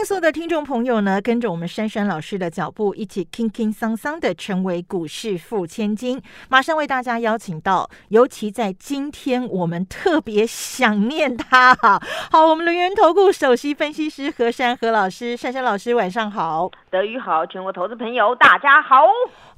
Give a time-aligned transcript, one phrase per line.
[0.00, 6.18] 欢迎所有的听众朋友呢，跟着我们珊珊老师的脚步，一起轻轻桑桑的成为股市富千金。
[6.48, 11.76] 马上为大家邀请到，尤其在今天，我们特别想念他。
[12.30, 19.04] 好，我们轮源投顾首席分析师何珊何老师，珊珊老师晚上好，德语好，全国投资朋友大家好。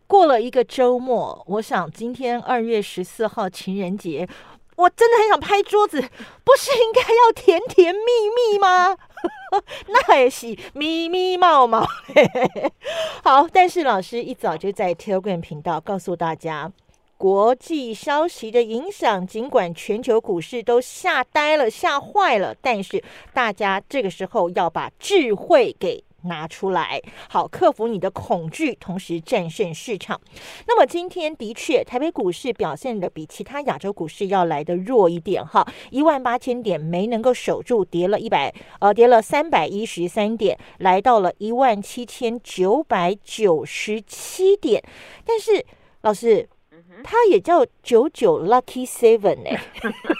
[0.08, 4.28] 过了一个周末，我想今天二月十四号情人节。
[4.82, 6.00] 我真的很想拍桌子，
[6.44, 8.00] 不是应该要甜甜蜜
[8.52, 8.96] 蜜吗？
[9.88, 11.86] 那也是咪咪冒冒。
[13.22, 16.72] 好，但是老师一早就在 Telegram 频道告诉大家，
[17.16, 26.02] 国际消息的影响，尽管全球股市都吓呆了、吓坏了，但是大家这个时候要把智慧给。
[26.24, 30.20] 拿出来，好克服你的恐惧，同时战胜市场。
[30.66, 44.82] 那么今天的确，台北股市表现的比其他亚洲股市要来的弱一点，哈，一万八千点没能够守住，跌了一百，呃，跌了三百一十三点，来到了一万七千九百九十七点。
[45.24, 45.64] 但是
[46.02, 46.48] 老师。
[47.04, 49.60] 它也叫九九 lucky seven 哎，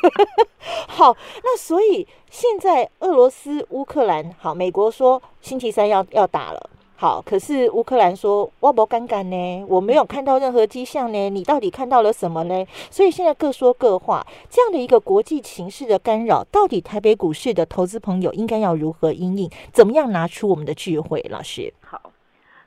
[0.87, 12.67] 好，那所以现在俄罗斯、乌克兰，好，美国说星期三要要打了，好，可是乌克兰说我不尴尬呢，我没有看到任何迹象呢，你到底看到了什么呢？
[12.91, 19.51] 所以现在各说各话，这样的一个国际情势的干扰，到底台北股市的投资朋友应该要如何应应？
[19.73, 21.25] 怎么样拿出我们的智慧？
[21.31, 22.12] 老师，好。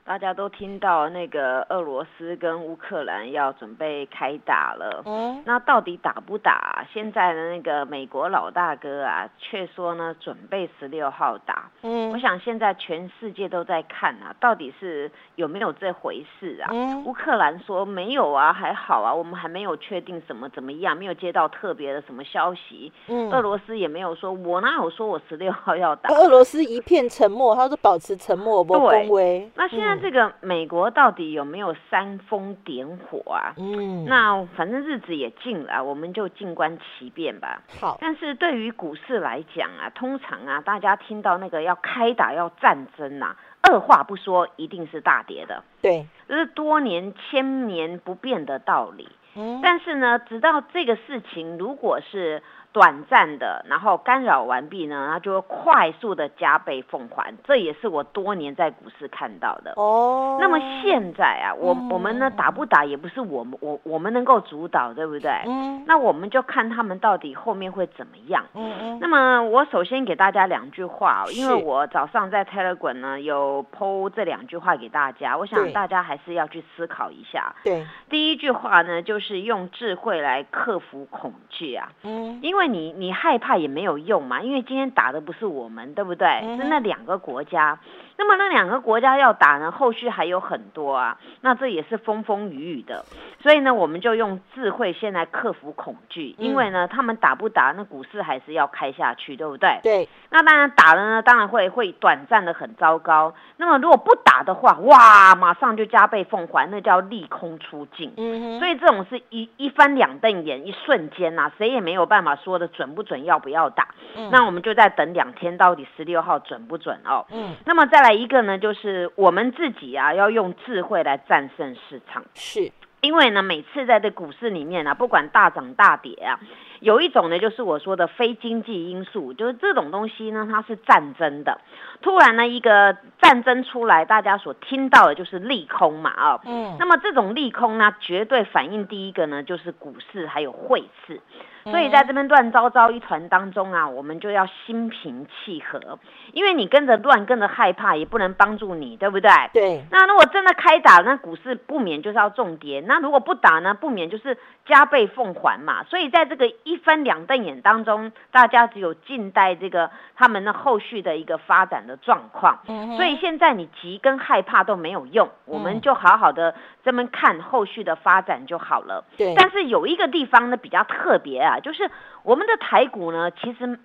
[0.06, 6.86] 大家都听到那个俄罗斯跟乌克兰要准备开打了，嗯，那到底打不打？
[6.92, 16.70] 现在的那个美国老大哥啊，却说呢准备十六号打，嗯，我想现在全世界都在看啊，到底是有没有这回事啊？
[16.72, 26.08] 嗯，乌克兰说没有啊，还好啊，我们还没有确定什么怎么样，没有接到特别的什么消息，嗯，俄罗斯也没有说，我哪有说我十六号要打？
[26.14, 29.50] 俄罗斯一片沉默，他说保持沉默，不恭维。
[29.56, 29.95] 那现在。
[30.00, 33.54] 这个美国到底有没有煽风点火啊？
[33.56, 37.62] 嗯，那反正日子也近了，我们就静观其变吧。
[37.80, 45.62] 好，但是对于股市来讲啊，通常啊，大家听到那个要开打要战争呐，二话不说一定是大跌的。
[45.82, 49.08] 对，这是多年千年不变的道理。
[49.34, 52.42] 嗯，但是呢，直到这个事情如果是。
[52.76, 59.72] 短暂的，然后干扰完毕呢，它就会快速的加倍奉还，这也是我多年在股市看到的。
[59.76, 65.30] 哦，那么现在啊，我我们呢打不打也不是我们我我们能够主导，对不对？
[65.46, 68.44] 嗯，那我们就看他们到底后面会怎么样。
[68.52, 68.98] 嗯嗯。
[69.00, 77.54] 那么我首先给大家两句话，因为我早上在 Telegram 呢有 PO 这两句话给大家，我想大家还是要去思考一下。
[77.64, 81.90] 对，第一句话呢就是用智慧来克服恐惧啊。
[82.02, 82.65] 嗯，因为。
[82.66, 86.26] 你你害怕也没有用嘛，因为今天打的不是我们，对不对？
[86.56, 87.78] 是那两个国家。
[88.18, 93.04] 那么那两个国家要打呢，后续还有很多啊，那这也是风风雨雨的，
[93.42, 99.78] 所以呢，我们就用智慧先来克服恐惧，因为呢，他们打不打，那股市还是要开下去，对不对？
[99.82, 100.08] 对。
[100.30, 103.34] 那当然打了呢，当然会会短暂的很糟糕。
[103.58, 108.14] 那么如果不打的话，哇，马上就加倍奉还，那叫利空出尽。
[108.58, 113.88] 所以这种是一一翻两瞪眼，一瞬间呐，谁也没有办法说的准不准，要不要打？
[114.16, 114.30] 嗯。
[114.30, 117.26] 那我们就在等两天，到底十六号准不准哦？
[117.30, 117.54] 嗯。
[117.66, 118.05] 那么再来。
[118.12, 122.24] 一个呢，就是我们自己啊，要用智慧来战胜市场。
[122.34, 126.38] 是，因为呢，每次在这股市里面啊，不管大涨大跌啊，
[126.80, 131.60] 有一种呢，就是我说的非经济因素，就是这种东西呢，它是战争的。
[132.02, 141.20] 突然呢，一个战争出来，大家所听到的就是利空嘛，啊，嗯，那么这种利空呢，绝对反映第一个呢，就是股市还有汇市。
[141.68, 145.98] 所以在这边乱糟糟一团当中啊，我们就要心平气和，
[146.32, 149.28] 因为你跟着乱，跟着害怕，也不能帮助你，对不对？
[149.52, 149.84] 对。
[149.90, 155.82] 那如果真的开打，那股市不免就是要重跌；那如果不打呢，不免就是加倍奉还嘛。
[155.82, 162.58] 所以在这个一分两瞪眼当中，大家只有静待这个他们的后续的一个发展的状况。
[162.96, 169.04] 所以现在你急跟害怕都没有用，我们就好好的这么看后续的发展就好了。
[169.16, 169.32] 对。
[169.36, 171.60] 但是有一个地方呢比较特别啊。
[171.60, 171.88] 就是
[172.24, 173.78] 我们的台股呢，其实，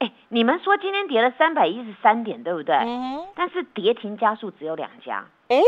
[0.00, 2.74] 哎，你们说今天跌了三百一十三点，对不对？
[2.74, 3.24] 嗯。
[3.36, 5.26] 但是跌停加速只有两家。
[5.48, 5.62] 哎，哎，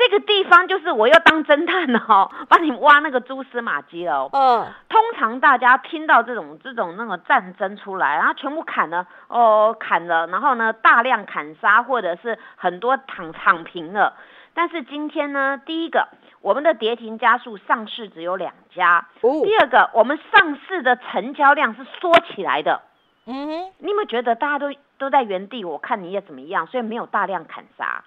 [0.00, 4.30] 这个地方就是我要当侦探了哦， 帮你挖那个蛛丝马迹了哦。
[4.32, 14.14] 嗯，通常大家听到这种这种那个战争出来，然后全部砍了哦，砍了，然后呢大量砍杀，或者是很多躺躺平了。
[14.54, 16.08] 但是今天呢，第一个，
[16.40, 22.80] 我们的跌停加速上市只有两家；哦，第二个，我们上市的成交量是缩起来的。
[23.26, 25.62] 嗯哼，你有没有觉得大家都都在原地？
[25.64, 28.02] 我看你也怎么样，所以没有大量砍杀，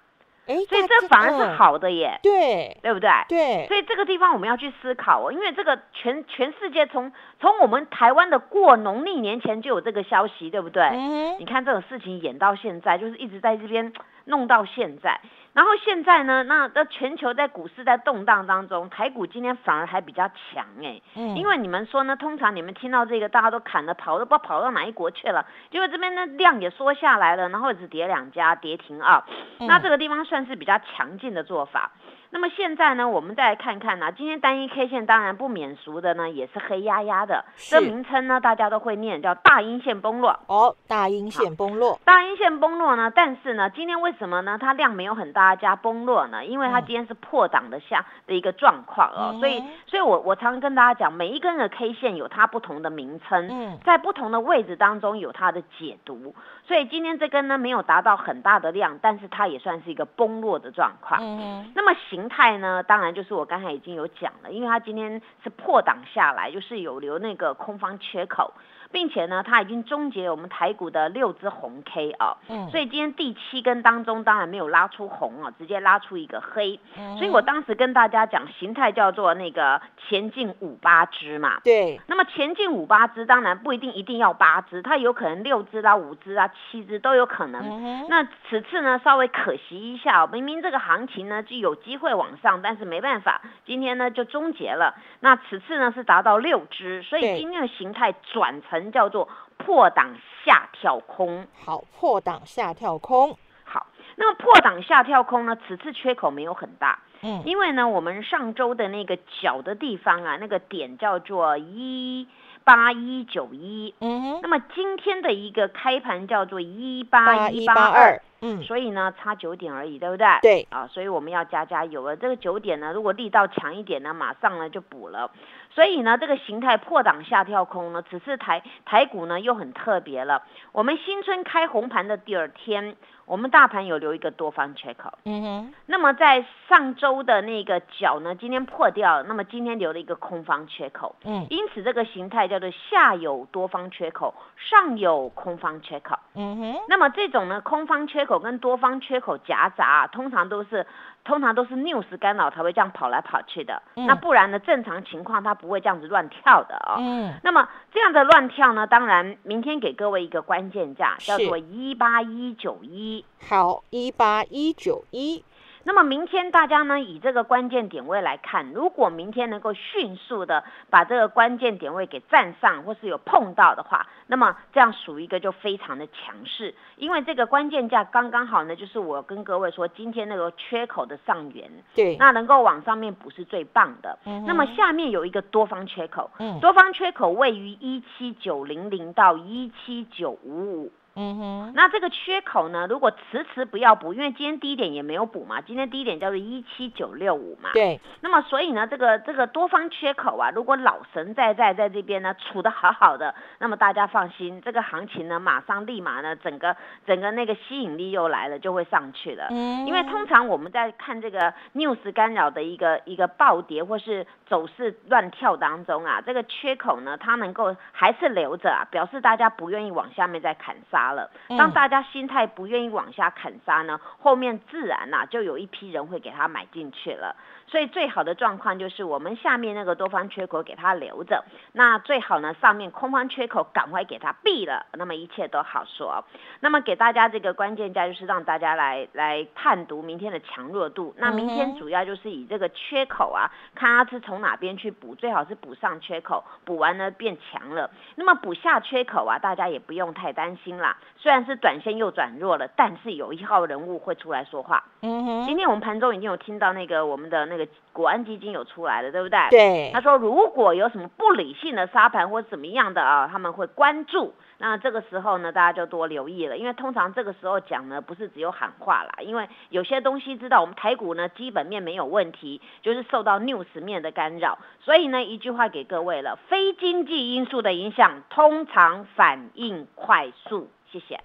[0.46, 3.10] 哎，所以这反而是嗯好的耶，对对不对？
[3.28, 10.82] 对，所以这个地方我们要去思考哦，因为这个全全世界从从我们台湾的过农历年前就有这个消息，对不对？
[10.82, 13.92] 嗯你看这种事情演到现在，就是一直在这边
[14.26, 15.20] 弄到现在。
[15.54, 25.46] 然后现在呢，那那全球在股市在动荡当中，台股今天反而还比较强哎，嗯，因为你们说呢，通常你们听到这个，大家都砍了跑，都不知道跑到哪一国去了。
[25.70, 29.24] 结果这边呢量也缩下来了，然后只跌两家，跌停啊。
[29.60, 31.92] 那这个地方算是比较强劲的做法。
[32.34, 37.44] 那么现在呢，我们再来看看呢、今天单一 K 线当然不免俗的呢，也是黑压压的。
[37.56, 40.36] 这名称呢，大家都会念，叫大阴线崩落。
[40.48, 44.58] 哦，大阴线崩落，大阴线崩落呢，但是呢，今天为什么呢？
[44.60, 46.44] 它量没有很大加崩落呢？
[46.44, 56.34] 因为它嗯今天是破档的下的一个状况哦，嗯所以，所以我我常跟大家讲，每一根的 K 线有它不同的名称，嗯在不同的位置当中有它的解读，
[56.66, 61.20] 所以今天这根呢没有达到很大的量，但是它也算是一个崩落的状况。
[61.22, 68.54] 嗯，那么形态呢，当然就是我刚才已经有讲了，因为它今天是破档下来，就是有留那个空方缺口，
[68.94, 81.58] 并且呢，它已经终结我们台股的六只红 K 啊、嗯，所以今天第七根当中当然没有拉出红啊，直接拉出一个黑，嗯所以我当时跟大家讲形态叫做那个前进五八支嘛。
[81.64, 87.60] 对，那么前进五八支当然不一定一定要八支，它有可能六支啦、五支啊、七支都有可能。
[87.64, 94.94] 嗯哼，那此次呢，稍微可惜一下哦，明明这个行情呢就有机会往上，但是没办法，今天呢就终结了。
[95.18, 99.28] 那此次呢是达到六支，所以今天的形态转成叫做
[99.58, 100.14] 破档
[100.44, 101.46] 下跳空。
[101.64, 103.86] 好，破档下跳空，好，
[104.16, 112.28] 那么破档下跳空呢，此次缺口没有很大，嗯，因为呢我们上周的那个角的地方啊，那个点叫做一
[112.64, 113.94] 八一九一。
[114.00, 120.26] 嗯哼，那么今天的一个开盘叫做一八八一八二，，嗯，所以呢，差九点而已，对不对？
[120.42, 122.14] 对啊，所以我们要加加油了。
[122.14, 125.30] 这个九点呢，如果力道强一点呢，马上呢就补了。
[125.70, 130.42] 所以呢，这个形态破档下跳空呢，只是台台股呢又很特别了。
[130.72, 135.18] 我们新春开红盘的第二天，我们大盘有留一个多方缺口。
[135.24, 141.16] 嗯哼，那么在上周的那个角呢，今天破掉了，那么今天留了一个空方缺口。
[141.24, 146.16] 嗯因此，这个形态叫做下有多方缺口，上有空方缺口。
[146.36, 150.86] 嗯哼，那么这种呢，空方缺口跟多方缺口夹杂、啊，通常都是
[151.24, 153.82] 通常都是 news 干扰才会这样跑来跑去的。
[153.96, 156.96] 嗯那不然呢，正常情况它不会这样子乱跳的哦。
[156.98, 163.24] 嗯，那么这样的乱跳呢，当然明天给各位一个关键价，叫做一八一九一。
[163.48, 165.44] 好，一八一九一，
[165.86, 184.18] 那么明天大家呢，以这个关键点位来看，如果明天能够迅速的把这个关键点位给站上，或是有碰到的话，那么这样属于一个就非常的强势，因为这个关键价刚刚好呢，就是我跟各位说今天那个缺口的上缘，对，那能够往上面补是最棒的。
[184.24, 190.92] 嗯那么下面有一个多方缺口，嗯多方缺口位于一七九零零到一七九五五。
[191.16, 197.70] 嗯哼，那这个缺口呢，如果迟迟不要补，因为今天低点也没有补嘛，今天低点叫做一七九六五嘛。
[197.72, 209.46] 对，那么所以呢，这个这个多方缺口啊，如果老神在在在这边呢处的好好的，那么大家放心，这个行情呢马上立马呢整个整个那个吸引力又来了，就会上去了。
[209.50, 221.30] 嗯，因为通常我们在看这个 news 干扰的一个一个暴跌或是走势乱跳当中啊，这个缺口呢，它能够还是留着啊，表示大家不愿意往下面再砍杀了。
[221.48, 227.36] 嗯当大家心态不愿意往下砍杀呢，后面自然呐、就有一批人会给他买进去了。
[227.66, 236.24] 所以最好的状况就是我们下面那个多方缺口给它留着，那最好呢上面空方缺口赶快给它闭了，那么一切都好说。
[236.60, 241.14] 那么给大家这个关键价就是让大家来来判读明天的强弱度。
[241.16, 247.90] 那明天主要就是以这个缺口啊，看它是从哪边去补，最好是补上缺口，补完呢变强了。
[248.16, 250.93] 那么补下缺口啊，大家也不用太担心啦。
[251.16, 254.84] 虽然是短线又转弱了，但是有一号人物会出来说话。
[255.00, 259.38] 嗯哼，今天我们盘中已经有听到那个我们的那那个国安基金有出来了，对不对？
[259.50, 259.90] 对。
[259.94, 264.34] 他说如果有什么不理性的沙盘或怎么样的啊，他们会关注。
[264.58, 280.70] 那这个时候呢，大家就多留意了，因为通常这个时候讲呢，不是只有喊话啦，因为有些东西知道我们台股呢基本面没有问题，就是受到 news 面的干扰，所以呢一句话给各位了，非经济因素的影响通常反应快速。
[280.92, 281.20] 谢谢。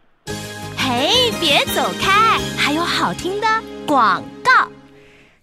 [0.78, 3.48] 嘿，别走开，还有好听的
[3.88, 4.24] 广。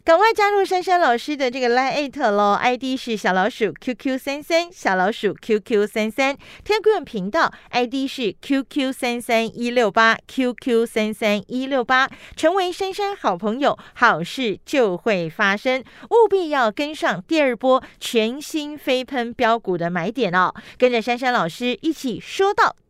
[0.07, 22.77] 赶快加入珊珊老师的这个 Line t 喽，ID 是小老鼠 QQ 三三，小老鼠 QQ 三三，Telegram 频道 ID 是 QQ 三三一六八，QQ 三三一六八，成为珊珊好朋友，好事就会发生，务必要跟上第二波全新飞喷标股的买点哦，跟着珊珊老师一起说到。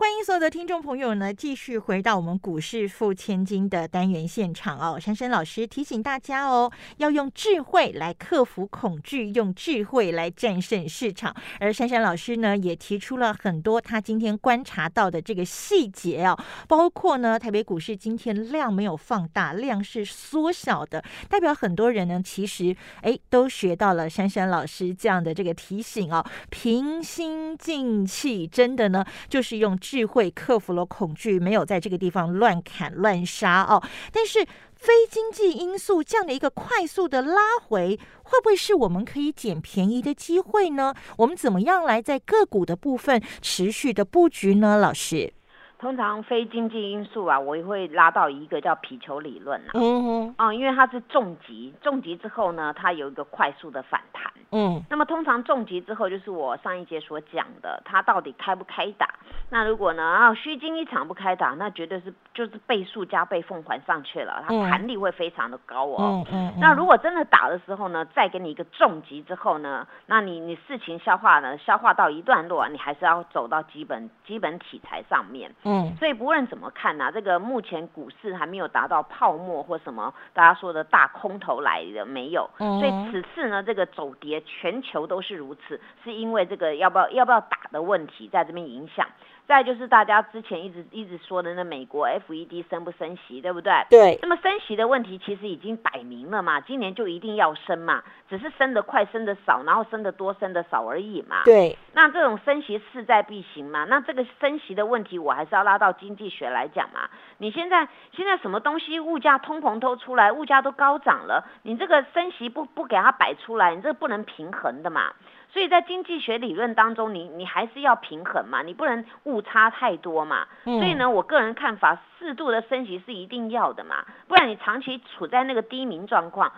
[0.00, 4.98] 欢迎所有的听众朋友呢，继续回到我们股市付千金的单元现场哦。
[4.98, 11.36] 珊珊老师提醒大家哦，要用智慧来克服恐惧，用智慧来战胜市场。
[11.58, 16.34] 而珊珊老师呢，也提出了很多他今天观察到的这个细节哦，
[16.66, 29.78] 包括呢，台北股市今天量没有放大，量是缩小的，代表很多人呢，其实哎，都学到了珊珊老师这样的这个提醒哦，平心静气，真的呢，就是用。
[29.90, 33.82] 智慧克服了恐惧，没有在这个地方乱砍乱杀哦。
[34.12, 40.94] 但是非经济因素这样的一个快速的拉回，会不会是我们可以捡便宜的机会呢？
[41.16, 44.78] 我们怎么样来在个股的部分持续的布局呢？
[44.78, 45.32] 老师？
[45.80, 49.70] 通常非经济因素啊，我也会拉到一个叫皮球理论啊。
[49.72, 50.34] 嗯哼。
[50.36, 54.30] 啊，因为它是重击，重击之后呢，它有一个快速的反弹。
[54.52, 54.82] 嗯。
[54.90, 59.08] 那么通常重击之后，就是我上一节所讲的，它到底开不开打？
[59.48, 66.24] 那如果呢啊虚惊一场不开打，那绝对是就是倍数加倍奉还上去了，它弹力会非常的高哦。
[66.30, 66.60] 嗯嗯。
[66.60, 75.50] 那如果真的打的时候呢，再给你一个重击之后呢，那你你事情消化呢，消化到一段落，你还是要走到基本基本题材上面。
[75.64, 89.06] 嗯，所以不论怎么看呢，这个目前股市还没有达到泡沫或什么大家说的大空头来的没有，所以此次呢这个走跌全球都是如此，是因为这个要不要要不要打的问题在这边影响。
[89.50, 93.72] 再就是大家之前一直一直说的那美国 FED 升不升息，对不对？
[93.90, 94.16] 对。
[94.22, 101.42] 那么升息的问题其实已经摆明了嘛，今年就一定要升嘛，只是升得快、升得少，然后升得多、升得少而已嘛。
[101.44, 101.76] 对。
[101.94, 103.84] 那这种升息势在必行嘛？
[103.86, 107.10] 那这个升息的问题，我还是要拉到经济学来讲嘛。
[107.38, 115.12] 你现在现在什么东西物价通膨都出来，物价都高涨了，你这个升息不不给它摆出来，你这个不能平衡的嘛。
[115.52, 120.46] 所以在经济学理论当中，你你还是要平衡嘛，你不能误差太多嘛。
[120.64, 126.52] 所以呢，我个人看法，适度的升息是一定要的嘛，不然你长期处在那个低迷状况。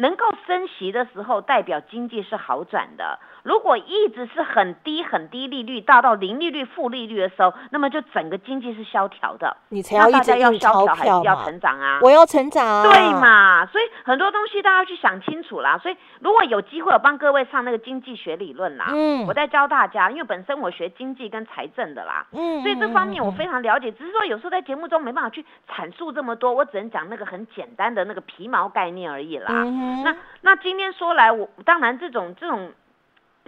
[0.00, 3.18] 能够升息的时候，代表经济是好转的。
[3.42, 9.56] 如果一直是很低很低利率，大到零利率、负利率的时候，那么就整个经济是萧条的。
[9.70, 12.00] 你才要一直要萧条，还是要成长啊？
[12.02, 13.66] 我要成长，对嘛？
[13.66, 15.78] 所以很多东西大家要去想清楚啦。
[15.78, 18.86] 所以如果有机会，我帮各位上那个经济学理论啦。
[18.90, 22.26] 嗯，我在教大家，因为本身我学经济跟财政的啦。
[22.32, 23.90] 嗯，所以这方面我非常了解。
[23.92, 29.64] 只是说有时候在节目中没办法去阐述这么多，我只能讲那个很简单的那个皮毛概念而已啦。
[30.04, 32.72] 那那今天说来，我当然这种这种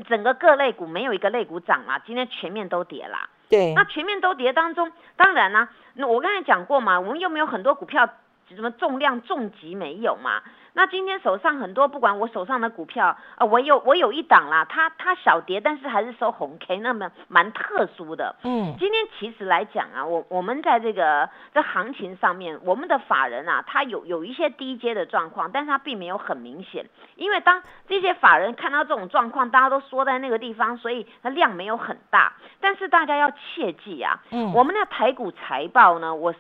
[0.09, 3.29] 整个各类股没有一个类股涨啦，今天全面都跌啦。
[3.49, 8.09] 对，那全面都跌当中，当然呢，那我刚才讲过嘛，我们又没有很多股票
[8.49, 10.43] 什么重量重级没有嘛。
[10.73, 18.37] 那今天手上很多，不管我手上的股票，呃，我有我有一档啦，它它小跌，但是还是收红 K，那么蛮特殊的。
[18.45, 26.87] 嗯，今天其实来讲啊，我我们在这个这行情上面，我们的法人啊，他有有一些低阶的状况，但是他并没有很明显，
[27.17, 32.35] 因为当这些法人看到这种状况，大家都缩在那个地方，所以它量没有很大。
[32.61, 36.35] 但是大家要切记啊，嗯，我们的台股财报呢，我。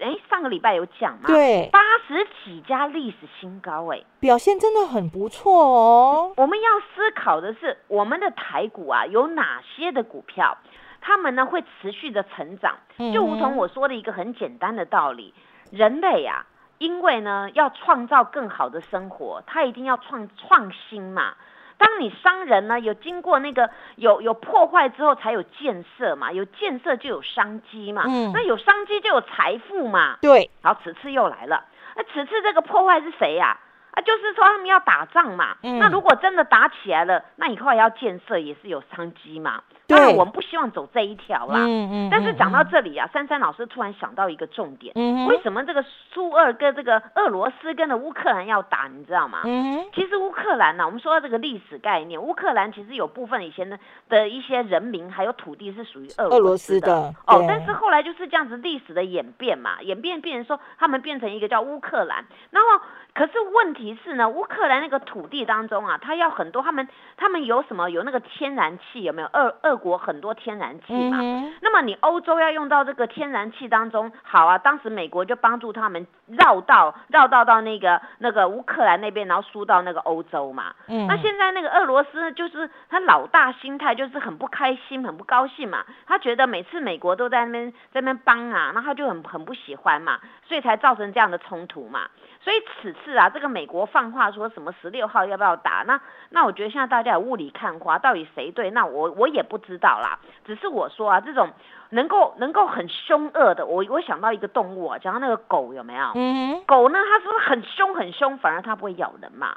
[0.00, 1.26] 哎，上个礼拜有讲嘛？
[1.26, 6.32] 对，八十几家历史新高，哎，表现真的很不错哦。
[6.36, 10.58] 我们要思考的是，我们的台股啊，有哪些的股票，
[11.00, 12.76] 他们呢会持续的成长？
[13.12, 15.32] 就如同我说的一个很简单的道理，
[15.70, 16.46] 人类啊，
[16.78, 21.34] 因为呢要创造更好的生活，他一定要创创新嘛。
[21.78, 30.18] 当你商人呢有经过那个有有破坏之后才有建设嘛，有建设就有商机嘛，嗯那有商机就有财富嘛。
[30.20, 31.64] 对，好，此次又来了，
[31.96, 33.60] 那此次这个破坏是谁呀、啊？
[34.02, 35.78] 就是说他们要打仗嘛，嗯。
[35.78, 39.62] 那如果真的打起来了，那以后还要建设也是有商机嘛。
[39.86, 39.96] 对。
[39.96, 41.58] 当然我们不希望走这一条啦。
[41.58, 49.42] 嗯嗯但是讲到嗯这里啊，珊珊老师突然想到一个重点，嗯为什么这个苏二跟这个俄罗斯跟着乌克兰要打，你知道吗？
[49.44, 62.84] 嗯其实乌克兰呢、我们说到这个历史概念，乌克兰其实有部分以前的的一些人民还有土地是属于俄俄罗斯斯的哦，但是后来就是这样子历史的演变嘛，演变变成说他们变成一个叫乌克兰，然后
[63.14, 69.28] 可是问题是呢，乌克兰那个土地当中啊，他要很多他们他们有什么有那个天然气有没有？
[69.32, 80.74] 俄俄国很多天然气嘛，嗯那么你欧洲要用到这个天然气当中，好啊，当时美国就帮助他们绕道绕道到那个那个乌克兰那边，然后输到那个欧洲嘛。
[80.88, 90.18] 嗯那现在那个俄罗斯就是他老大心态就是很不开心、很不高兴嘛，他觉得每次美国都在那边在那边帮啊，那他就很很不喜欢嘛，
[90.48, 92.08] 所以才造成这样的冲突嘛。
[92.44, 95.82] 所以此次啊，这个美国放话说什么十六号要不要打？
[95.86, 95.98] 那
[96.28, 98.70] 那我觉得现在大家有雾里看花，到底谁对？
[98.70, 100.18] 那我我也不知道啦。
[100.44, 101.48] 只是我说啊，这种
[101.88, 106.04] 能够能够很凶恶的，我我想到一个动物啊，讲到那个狗有没有？
[106.16, 109.56] 嗯哼狗呢，它是不是很凶很凶，反而它不会咬人嘛？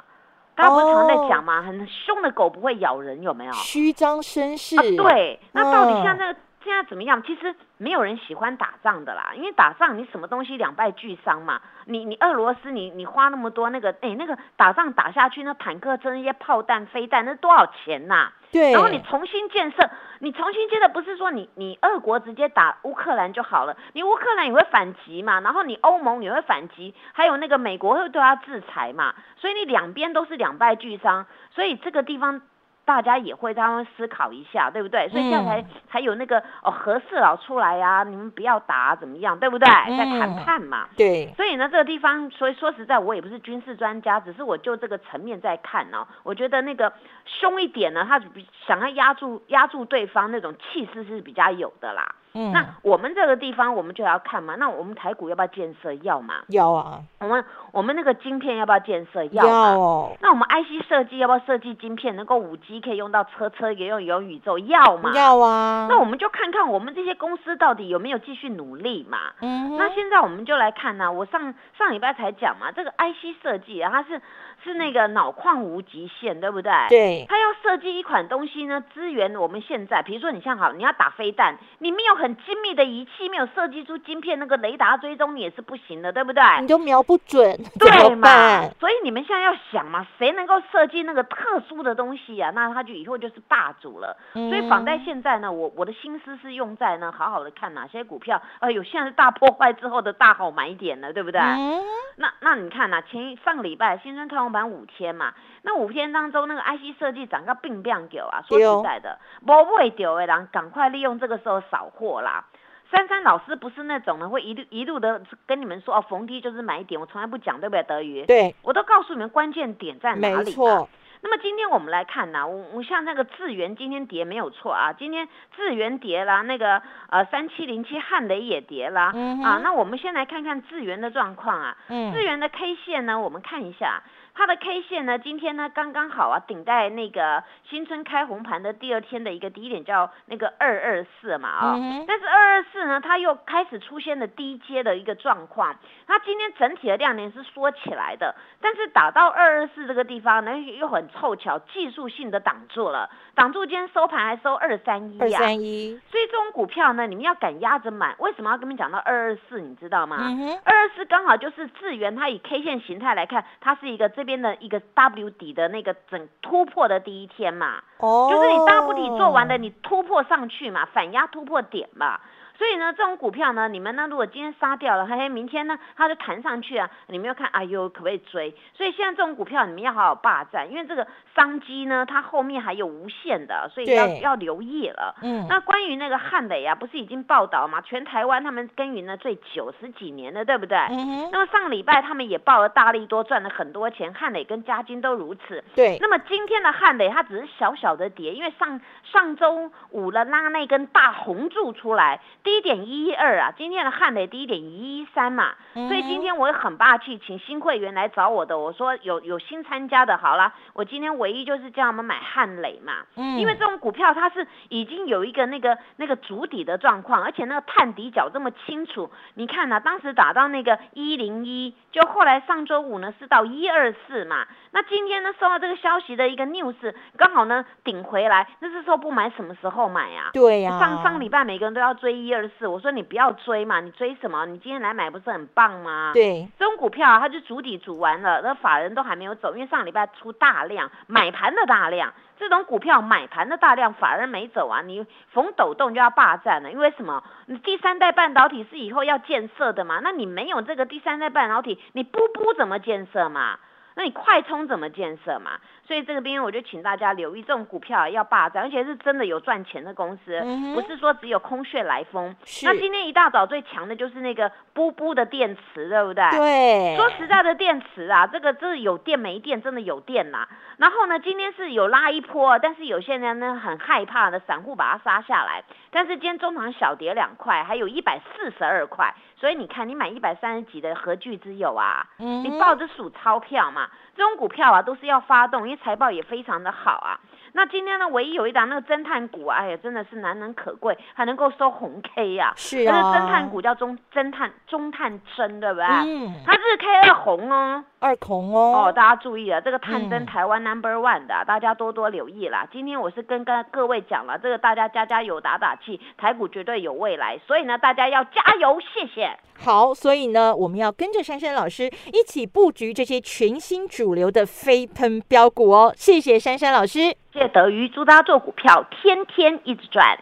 [0.54, 1.60] 大家不是常在讲吗？
[1.60, 3.52] 很凶的狗不会咬人，有没有？
[3.52, 7.22] 虚张声势啊，对，那到底嗯现在这个现在怎么样？
[7.22, 11.60] 其实没有人喜欢打仗的啦，因为打仗你什么东西两败俱伤嘛。
[11.86, 19.88] 你你俄罗斯你你花那么多那个哎那个打仗打下去，那坦克车那些炮弹飞弹那多少钱呐、对，然后你重新建设，
[20.18, 31.24] 你重新建设不是说你你俄国直接打乌克兰就好了，你乌克兰也会反击嘛，然后你欧盟也会反击，还有那个美国会对他制裁嘛，所以你两边都是两败俱伤，
[31.54, 32.42] 所以这个地方。
[32.88, 35.06] 大家也会他们思考一下，对不对？
[35.10, 39.66] 所以这样才、嗯才有那个哦和事佬出来呀、你们不要打、啊、怎么样，对不对？
[39.68, 40.88] 在谈嗯判嘛。
[40.96, 46.90] 对，所以呢，这个地方，所以说实在，我也不是军事专家，只是我就这个层面在看哦、我觉得那个
[47.26, 52.14] 凶一点呢，他比想要压住压住对方那种气势是比较有的啦。
[52.34, 54.54] 嗯，那我们这个地方，我们就要看嘛。
[54.56, 55.92] 那我们台股要不要建设？
[55.94, 56.36] 要嘛。
[56.48, 59.24] 要啊，我们我们那个晶片要不要建设？
[59.26, 59.74] 要要嘛。
[59.74, 64.58] 哦，那我们 IC 设计要不要设计晶片，能够五 G 可以用到车车，也用元宇宙？
[64.58, 65.12] 要嘛。
[65.14, 69.18] 要啊，那我们就看看我们这些公司到底有没有继续努力嘛。
[69.40, 74.20] 嗯那现在我们就来看呢、我上上礼拜才讲嘛，这个 IC 设计啊，它是
[74.62, 76.72] 是那个脑矿无极限，对不对？。
[76.88, 86.42] 对，他要设计一款东西呢，支援我们现在，比如说你像好，你要打飞弹，你没有很精密的仪器，没有设计出晶片，那个雷达追踪你也是不行的，对不对？
[86.60, 88.70] 你都瞄不准，对嘛办？？
[88.80, 92.50] 所以你们现在要想嘛，谁能够设计那个特殊的东西啊？
[92.54, 94.16] 那他就以后就是霸主了。
[94.32, 101.40] 所以仿在嗯现在呢，我我的心思是用在呢，好好的看哪些股票，哎呦，现在是大破坏之后的大好买点了，对不对？
[101.40, 101.80] 嗯
[102.16, 112.46] 那那你看呐、前一上个礼拜新春开红盘五天嘛，那五天当中那个 IC 设计涨个并不给啊，说实在的，不会丢的人赶快利用这个时候扫货啦。
[112.90, 117.82] 珊珊老师不是那种呢，会一路一路的跟你们说哦，逢低就是买点，我从来不讲，对不对？
[117.82, 120.36] 德语，对，我都告诉你们关键点在哪里。
[120.36, 120.88] 没错。
[121.20, 134.02] 那么今天我们来看呢、我我像那个智源今天跌没有错啊，今天智源跌啦，那个呃三七零七汉雷也跌啦，嗯啊，那我们先来看看智源的状况啊，嗯智源的 K 线呢，我们看一下。
[134.34, 145.74] 它的 K 线呢，今天呢刚刚好啊，顶在那个新春开红盘的第二天的一个低点，叫那个二二四嘛啊、嗯但是二二四呢，它又开始出现了低阶的一个状况。
[146.06, 155.38] 它今天整体的量能是缩起来的，但是打到二二四这个地方呢，又很凑巧，技术性的挡住了，挡住今天收盘还收二三一二呀。
[155.38, 158.14] 三一，所以这种股票呢，你们要敢压着买。
[158.18, 159.60] 为什么要跟你们讲到二二四？
[159.60, 160.16] 你知道吗？
[160.64, 172.20] 二二四刚好就是智源，它以 K 线形态来看，它是一个这边的一个 W 底的那个整突破的第一天嘛，哦，就是你 W 底做完的，你突破上去嘛，反压突破点嘛。
[172.58, 178.52] 所以呢，这种股票呢，你们呢如果今天杀掉了，嘿嘿，明天呢它就弹上去啊，你们要看，哎呦，可不可以追？
[178.74, 185.14] 所以现在这种股票你们要好好霸占，因为这个商机呢，它后面还有无限的，所以要要留意了。
[185.22, 187.80] 嗯，那关于那个汉磊啊，不是已经报道吗？
[187.80, 190.76] 全台湾他们耕耘了最九十几年了，对不对？
[190.90, 195.62] 嗯哼，那么上个礼拜他们也报了大力多，赚了很多钱，汉磊跟嘉金都如此。
[195.76, 230.30] 对，那么今天的汉磊它只是小小的跌，因为上上周五了拉那根大红柱出来，低点一一二啊，今天的汉雷低点一一三嘛，所以今天我也很霸气，请新会员来找我的，我说有有新参加的，好了，我今天唯一就是叫他们买汉雷嘛，嗯，因为这种股票它是已经有一个那个那个主底的状况，而且那个探底角这么清楚，你看呢，当时打到那个一零一，就后来上周五呢是到一二四嘛，那今天呢收到这个消息的一个 news，刚好呢顶回来，那是时候不买什么时候买呀？
[230.32, 234.44] 对呀，上上礼拜每个人都要追一二四，我说你不要追嘛，你追什么？
[234.46, 236.12] 你今天来买不是很棒吗？
[236.12, 247.24] 对，这种股票啊，它就主底主完了，那法人都还没有走，因为上礼拜出大量买盘的大量，这种股票买盘的大量，法人没走啊，你逢抖动就要霸占了，因为什么？
[247.46, 253.58] 你第三代半导体是以后要建设的嘛，那你没有这个第三代半导体，你不不怎么建设嘛？
[253.94, 255.58] 那你快充怎么建设嘛？
[255.88, 260.38] 所以这个边我就请大家留意，这种股票要霸占，而且是真的有赚钱的公司，
[260.74, 262.36] 不是说只有空穴来风。
[262.62, 266.30] 那今天一大早最强的就是那个布布的电池，对不对？
[266.32, 266.96] 对。
[266.96, 270.46] 说实在的，电池啊，这个真的有电没电，真的有电呐。
[270.76, 275.64] 然后呢，今天是有拉一波，但是有些人呢很害怕的散户把它杀下来。
[275.90, 279.14] 但是今天中场小跌两块，还有一百四十二块。
[279.36, 282.04] 所以你看，你买一百三十几的何惧之有啊？
[282.18, 287.20] 你抱着数钞票嘛，这种股票啊都是要发动，因为财报也非常的好啊。
[287.52, 292.52] 那今天呢，唯一有一档那个侦探股，哎呀，真的是难能可贵，还能够收红 K 呀。
[292.56, 293.00] 是啊。
[293.00, 295.86] 那侦探股叫中侦探中探针，对不对？
[295.86, 296.34] 嗯。
[296.44, 297.84] 它是 K 二红哦。
[298.00, 298.86] 二红哦。
[298.86, 302.66] 哦，大家注意了，这个探针台湾 Number One 的，大家多多留意啦。
[302.72, 309.36] 今天我是跟跟各位讲了，这个大家加加油打打气，台股绝对有未来，所以呢，大家要加油，谢谢。
[309.60, 315.92] 好，所以呢，我们要跟着珊珊老师一起布局这些全新主流的飞喷标股哦。
[315.96, 317.16] 谢谢珊珊老师。
[317.38, 320.18] 谢德瑜，祝大家做股票天天一直赚。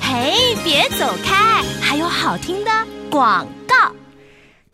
[0.00, 2.70] 嘿，别走开，还有好听的
[3.10, 3.95] 广告。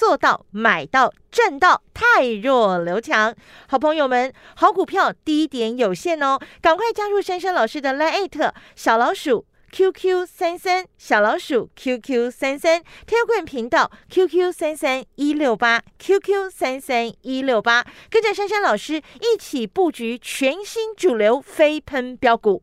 [0.00, 3.36] 做到买到赚到，太弱留强。
[3.68, 14.50] 好朋友们，好股票低点有限哦，赶快加入珊珊老师的 Line 小老鼠 QQ 三三小老鼠 QQ 三三 t e l g r a m 频道 QQ
[14.50, 22.62] 三三一六八 QQ 三三一六八，跟着珊珊老师一起布局全新主流飞喷标股。